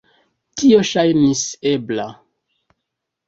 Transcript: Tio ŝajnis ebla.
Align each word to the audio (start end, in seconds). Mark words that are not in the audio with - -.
Tio 0.61 0.79
ŝajnis 0.91 1.43
ebla. 1.73 2.07